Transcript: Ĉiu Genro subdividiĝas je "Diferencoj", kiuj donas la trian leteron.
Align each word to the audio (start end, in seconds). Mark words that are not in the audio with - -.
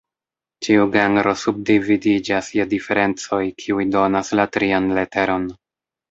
Ĉiu 0.67 0.85
Genro 0.93 1.33
subdividiĝas 1.41 2.49
je 2.59 2.65
"Diferencoj", 2.71 3.41
kiuj 3.63 3.85
donas 3.97 4.33
la 4.39 4.47
trian 4.57 4.89
leteron. 5.01 5.47